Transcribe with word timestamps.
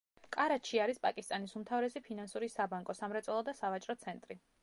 კარაჩი 0.35 0.79
არის 0.85 0.99
პაკისტანის 1.03 1.53
უმთავრესი 1.59 2.01
ფინანსური, 2.09 2.49
საბანკო, 2.55 2.97
სამრეწველო 3.03 3.45
და 3.51 3.57
სავაჭრო 3.63 3.97
ცენტრი. 4.07 4.43